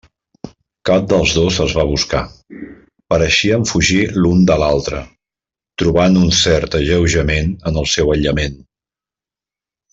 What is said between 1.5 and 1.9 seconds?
es va